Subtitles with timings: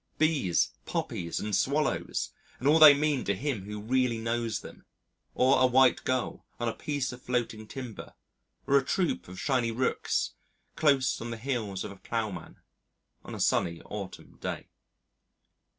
[0.17, 2.31] Bees, Poppies, and Swallows!
[2.57, 4.83] and all they mean to him who really knows them!
[5.35, 8.15] Or a White Gull on a piece of floating timber,
[8.65, 10.33] or a troop of shiny Rooks
[10.75, 12.57] close on the heels of a ploughman
[13.23, 14.69] on a sunny autumn day.